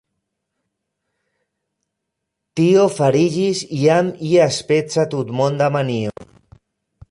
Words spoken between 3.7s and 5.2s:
jam iaspeca